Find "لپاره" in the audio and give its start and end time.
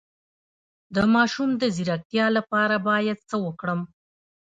2.37-2.75